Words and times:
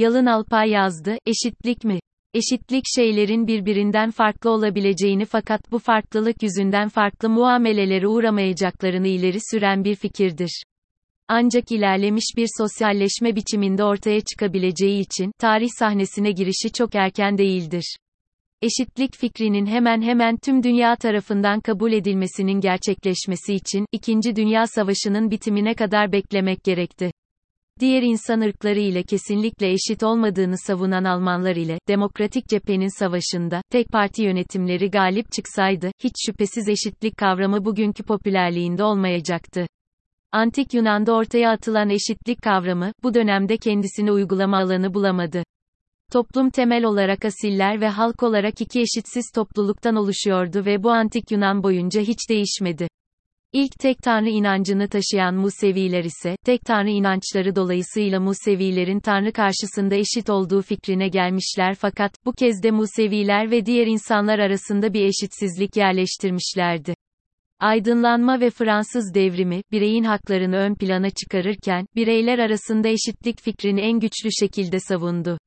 Yalın 0.00 0.26
Alpay 0.26 0.70
yazdı, 0.70 1.16
eşitlik 1.26 1.84
mi? 1.84 2.00
Eşitlik 2.34 2.84
şeylerin 2.96 3.46
birbirinden 3.46 4.10
farklı 4.10 4.50
olabileceğini 4.50 5.24
fakat 5.24 5.72
bu 5.72 5.78
farklılık 5.78 6.42
yüzünden 6.42 6.88
farklı 6.88 7.28
muamelelere 7.28 8.06
uğramayacaklarını 8.08 9.08
ileri 9.08 9.38
süren 9.50 9.84
bir 9.84 9.94
fikirdir. 9.94 10.62
Ancak 11.28 11.72
ilerlemiş 11.72 12.24
bir 12.36 12.48
sosyalleşme 12.58 13.36
biçiminde 13.36 13.84
ortaya 13.84 14.20
çıkabileceği 14.20 15.00
için, 15.00 15.32
tarih 15.38 15.68
sahnesine 15.78 16.32
girişi 16.32 16.72
çok 16.72 16.94
erken 16.94 17.38
değildir. 17.38 17.96
Eşitlik 18.62 19.16
fikrinin 19.16 19.66
hemen 19.66 20.02
hemen 20.02 20.36
tüm 20.36 20.62
dünya 20.62 20.96
tarafından 20.96 21.60
kabul 21.60 21.92
edilmesinin 21.92 22.60
gerçekleşmesi 22.60 23.54
için, 23.54 23.86
İkinci 23.92 24.36
Dünya 24.36 24.66
Savaşı'nın 24.66 25.30
bitimine 25.30 25.74
kadar 25.74 26.12
beklemek 26.12 26.64
gerekti 26.64 27.10
diğer 27.80 28.02
insan 28.02 28.40
ırkları 28.40 28.80
ile 28.80 29.02
kesinlikle 29.02 29.72
eşit 29.72 30.02
olmadığını 30.02 30.58
savunan 30.58 31.04
Almanlar 31.04 31.56
ile, 31.56 31.78
demokratik 31.88 32.48
cephenin 32.48 32.98
savaşında, 32.98 33.62
tek 33.70 33.88
parti 33.88 34.22
yönetimleri 34.22 34.90
galip 34.90 35.32
çıksaydı, 35.32 35.90
hiç 36.04 36.12
şüphesiz 36.26 36.68
eşitlik 36.68 37.16
kavramı 37.16 37.64
bugünkü 37.64 38.02
popülerliğinde 38.02 38.84
olmayacaktı. 38.84 39.66
Antik 40.32 40.74
Yunan'da 40.74 41.12
ortaya 41.12 41.50
atılan 41.50 41.90
eşitlik 41.90 42.42
kavramı, 42.42 42.92
bu 43.02 43.14
dönemde 43.14 43.56
kendisini 43.56 44.12
uygulama 44.12 44.58
alanı 44.58 44.94
bulamadı. 44.94 45.42
Toplum 46.12 46.50
temel 46.50 46.84
olarak 46.84 47.24
asiller 47.24 47.80
ve 47.80 47.88
halk 47.88 48.22
olarak 48.22 48.60
iki 48.60 48.80
eşitsiz 48.80 49.30
topluluktan 49.34 49.96
oluşuyordu 49.96 50.64
ve 50.64 50.82
bu 50.82 50.90
antik 50.90 51.30
Yunan 51.30 51.62
boyunca 51.62 52.00
hiç 52.00 52.18
değişmedi. 52.30 52.88
İlk 53.52 53.78
tek 53.78 53.98
tanrı 53.98 54.28
inancını 54.28 54.88
taşıyan 54.88 55.34
Museviler 55.34 56.04
ise, 56.04 56.36
tek 56.44 56.60
tanrı 56.60 56.90
inançları 56.90 57.56
dolayısıyla 57.56 58.20
Musevilerin 58.20 59.00
tanrı 59.00 59.32
karşısında 59.32 59.94
eşit 59.94 60.30
olduğu 60.30 60.62
fikrine 60.62 61.08
gelmişler 61.08 61.74
fakat, 61.74 62.12
bu 62.24 62.32
kez 62.32 62.62
de 62.62 62.70
Museviler 62.70 63.50
ve 63.50 63.66
diğer 63.66 63.86
insanlar 63.86 64.38
arasında 64.38 64.94
bir 64.94 65.04
eşitsizlik 65.04 65.76
yerleştirmişlerdi. 65.76 66.94
Aydınlanma 67.60 68.40
ve 68.40 68.50
Fransız 68.50 69.14
devrimi, 69.14 69.62
bireyin 69.72 70.04
haklarını 70.04 70.56
ön 70.56 70.74
plana 70.74 71.10
çıkarırken, 71.10 71.86
bireyler 71.96 72.38
arasında 72.38 72.88
eşitlik 72.88 73.40
fikrini 73.40 73.80
en 73.80 74.00
güçlü 74.00 74.28
şekilde 74.40 74.80
savundu. 74.80 75.38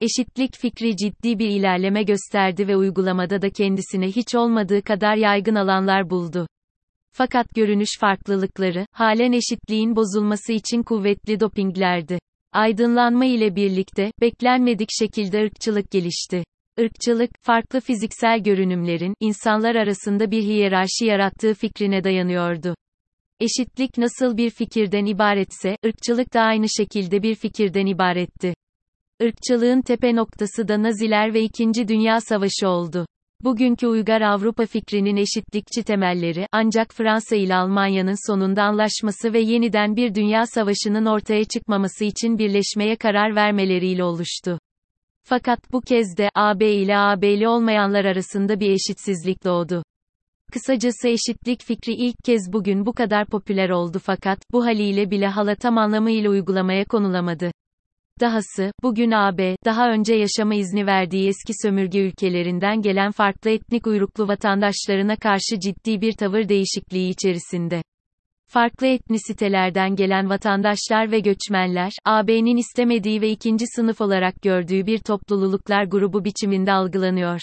Eşitlik 0.00 0.56
fikri 0.56 0.96
ciddi 0.96 1.38
bir 1.38 1.48
ilerleme 1.48 2.02
gösterdi 2.02 2.68
ve 2.68 2.76
uygulamada 2.76 3.42
da 3.42 3.50
kendisine 3.50 4.06
hiç 4.06 4.34
olmadığı 4.34 4.82
kadar 4.82 5.16
yaygın 5.16 5.54
alanlar 5.54 6.10
buldu. 6.10 6.46
Fakat 7.18 7.54
görünüş 7.54 7.88
farklılıkları, 8.00 8.86
halen 8.92 9.32
eşitliğin 9.32 9.96
bozulması 9.96 10.52
için 10.52 10.82
kuvvetli 10.82 11.40
dopinglerdi. 11.40 12.18
Aydınlanma 12.52 13.24
ile 13.24 13.56
birlikte, 13.56 14.12
beklenmedik 14.20 14.88
şekilde 14.98 15.42
ırkçılık 15.42 15.90
gelişti. 15.90 16.44
Irkçılık, 16.76 17.30
farklı 17.42 17.80
fiziksel 17.80 18.42
görünümlerin, 18.42 19.14
insanlar 19.20 19.74
arasında 19.74 20.30
bir 20.30 20.42
hiyerarşi 20.42 21.04
yarattığı 21.04 21.54
fikrine 21.54 22.04
dayanıyordu. 22.04 22.74
Eşitlik 23.40 23.98
nasıl 23.98 24.36
bir 24.36 24.50
fikirden 24.50 25.06
ibaretse, 25.06 25.76
ırkçılık 25.86 26.34
da 26.34 26.40
aynı 26.40 26.66
şekilde 26.68 27.22
bir 27.22 27.34
fikirden 27.34 27.86
ibaretti. 27.86 28.54
Irkçılığın 29.20 29.82
tepe 29.82 30.16
noktası 30.16 30.68
da 30.68 30.82
Naziler 30.82 31.34
ve 31.34 31.42
İkinci 31.42 31.88
Dünya 31.88 32.20
Savaşı 32.20 32.68
oldu. 32.68 33.06
Bugünkü 33.44 33.86
uygar 33.86 34.20
Avrupa 34.20 34.66
fikrinin 34.66 35.16
eşitlikçi 35.16 35.82
temelleri, 35.82 36.46
ancak 36.52 36.94
Fransa 36.94 37.36
ile 37.36 37.54
Almanya'nın 37.54 38.26
sonunda 38.30 38.62
anlaşması 38.62 39.32
ve 39.32 39.40
yeniden 39.40 39.96
bir 39.96 40.14
dünya 40.14 40.46
savaşının 40.46 41.06
ortaya 41.06 41.44
çıkmaması 41.44 42.04
için 42.04 42.38
birleşmeye 42.38 42.96
karar 42.96 43.36
vermeleriyle 43.36 44.04
oluştu. 44.04 44.58
Fakat 45.22 45.72
bu 45.72 45.80
kez 45.80 46.16
de, 46.16 46.30
AB 46.34 46.72
ile 46.72 46.98
AB'li 46.98 47.48
olmayanlar 47.48 48.04
arasında 48.04 48.60
bir 48.60 48.70
eşitsizlik 48.70 49.44
doğdu. 49.44 49.82
Kısacası 50.52 51.08
eşitlik 51.08 51.62
fikri 51.62 51.92
ilk 51.92 52.16
kez 52.24 52.52
bugün 52.52 52.86
bu 52.86 52.92
kadar 52.92 53.26
popüler 53.26 53.70
oldu 53.70 54.00
fakat, 54.04 54.38
bu 54.52 54.64
haliyle 54.64 55.10
bile 55.10 55.26
hala 55.26 55.54
tam 55.54 55.78
anlamıyla 55.78 56.30
uygulamaya 56.30 56.84
konulamadı. 56.84 57.52
Dahası, 58.20 58.72
bugün 58.82 59.10
AB, 59.10 59.56
daha 59.64 59.90
önce 59.90 60.14
yaşama 60.14 60.54
izni 60.54 60.86
verdiği 60.86 61.28
eski 61.28 61.52
sömürge 61.62 62.00
ülkelerinden 62.00 62.82
gelen 62.82 63.12
farklı 63.12 63.50
etnik 63.50 63.86
uyruklu 63.86 64.28
vatandaşlarına 64.28 65.16
karşı 65.16 65.60
ciddi 65.60 66.00
bir 66.00 66.12
tavır 66.12 66.48
değişikliği 66.48 67.10
içerisinde. 67.10 67.82
Farklı 68.48 68.86
etnisitelerden 68.86 69.96
gelen 69.96 70.30
vatandaşlar 70.30 71.10
ve 71.10 71.20
göçmenler, 71.20 71.92
AB'nin 72.04 72.56
istemediği 72.56 73.20
ve 73.20 73.30
ikinci 73.30 73.64
sınıf 73.76 74.00
olarak 74.00 74.42
gördüğü 74.42 74.86
bir 74.86 74.98
topluluklar 74.98 75.84
grubu 75.84 76.24
biçiminde 76.24 76.72
algılanıyor. 76.72 77.40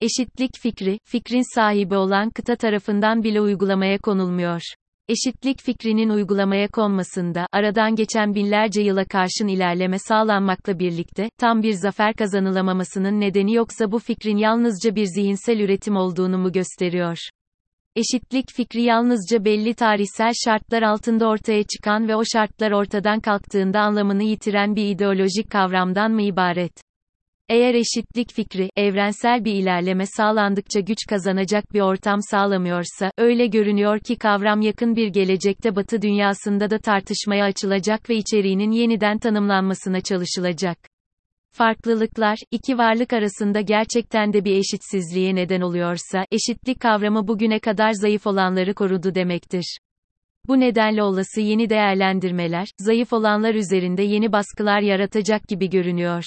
Eşitlik 0.00 0.50
fikri, 0.62 0.98
fikrin 1.04 1.54
sahibi 1.54 1.96
olan 1.96 2.30
kıta 2.30 2.56
tarafından 2.56 3.22
bile 3.22 3.40
uygulamaya 3.40 3.98
konulmuyor. 3.98 4.62
Eşitlik 5.10 5.60
fikrinin 5.60 6.08
uygulamaya 6.08 6.68
konmasında, 6.68 7.46
aradan 7.52 7.94
geçen 7.96 8.34
binlerce 8.34 8.82
yıla 8.82 9.04
karşın 9.04 9.48
ilerleme 9.48 9.98
sağlanmakla 9.98 10.78
birlikte, 10.78 11.28
tam 11.38 11.62
bir 11.62 11.72
zafer 11.72 12.14
kazanılamamasının 12.14 13.20
nedeni 13.20 13.54
yoksa 13.54 13.92
bu 13.92 13.98
fikrin 13.98 14.36
yalnızca 14.36 14.94
bir 14.94 15.04
zihinsel 15.04 15.60
üretim 15.60 15.96
olduğunu 15.96 16.38
mu 16.38 16.52
gösteriyor? 16.52 17.18
Eşitlik 17.96 18.44
fikri 18.54 18.82
yalnızca 18.82 19.44
belli 19.44 19.74
tarihsel 19.74 20.32
şartlar 20.44 20.82
altında 20.82 21.28
ortaya 21.28 21.62
çıkan 21.62 22.08
ve 22.08 22.16
o 22.16 22.22
şartlar 22.32 22.70
ortadan 22.70 23.20
kalktığında 23.20 23.80
anlamını 23.80 24.22
yitiren 24.22 24.76
bir 24.76 24.88
ideolojik 24.88 25.50
kavramdan 25.50 26.12
mı 26.12 26.22
ibaret? 26.22 26.72
Eğer 27.50 27.74
eşitlik 27.74 28.32
fikri, 28.32 28.70
evrensel 28.76 29.44
bir 29.44 29.54
ilerleme 29.54 30.06
sağlandıkça 30.06 30.80
güç 30.80 30.98
kazanacak 31.08 31.74
bir 31.74 31.80
ortam 31.80 32.18
sağlamıyorsa, 32.22 33.12
öyle 33.18 33.46
görünüyor 33.46 33.98
ki 33.98 34.16
kavram 34.16 34.60
yakın 34.60 34.96
bir 34.96 35.08
gelecekte 35.08 35.76
Batı 35.76 36.02
dünyasında 36.02 36.70
da 36.70 36.78
tartışmaya 36.78 37.44
açılacak 37.44 38.10
ve 38.10 38.16
içeriğinin 38.16 38.70
yeniden 38.70 39.18
tanımlanmasına 39.18 40.00
çalışılacak. 40.00 40.78
Farklılıklar, 41.52 42.38
iki 42.50 42.78
varlık 42.78 43.12
arasında 43.12 43.60
gerçekten 43.60 44.32
de 44.32 44.44
bir 44.44 44.56
eşitsizliğe 44.56 45.34
neden 45.34 45.60
oluyorsa, 45.60 46.24
eşitlik 46.32 46.80
kavramı 46.80 47.28
bugüne 47.28 47.58
kadar 47.58 47.92
zayıf 47.92 48.26
olanları 48.26 48.74
korudu 48.74 49.14
demektir. 49.14 49.78
Bu 50.48 50.60
nedenle 50.60 51.02
olası 51.02 51.40
yeni 51.40 51.70
değerlendirmeler, 51.70 52.68
zayıf 52.78 53.12
olanlar 53.12 53.54
üzerinde 53.54 54.02
yeni 54.02 54.32
baskılar 54.32 54.80
yaratacak 54.80 55.48
gibi 55.48 55.70
görünüyor. 55.70 56.24